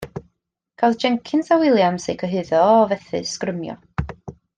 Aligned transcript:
Cafodd 0.83 1.03
Jenkins 1.03 1.51
a 1.55 1.59
Williams 1.63 2.07
eu 2.13 2.17
cyhuddo 2.23 2.63
o 2.79 2.81
fethu 2.95 3.21
sgrymio. 3.35 3.77